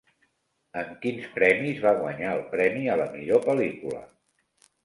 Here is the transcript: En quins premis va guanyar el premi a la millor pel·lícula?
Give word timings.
En 0.81 0.95
quins 1.03 1.27
premis 1.35 1.83
va 1.85 1.93
guanyar 1.99 2.31
el 2.39 2.43
premi 2.57 2.89
a 2.95 2.99
la 3.03 3.09
millor 3.19 3.47
pel·lícula? 3.47 4.05